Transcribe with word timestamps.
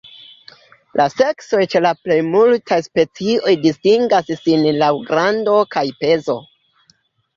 La 0.99 1.05
seksoj 1.15 1.59
ĉe 1.73 1.81
la 1.87 1.91
plej 2.07 2.17
multaj 2.31 2.79
specioj 2.87 3.55
distingas 3.69 4.33
sin 4.47 4.67
laŭ 4.81 4.91
grando 5.11 5.59
kaj 5.77 5.85
pezo. 6.03 6.39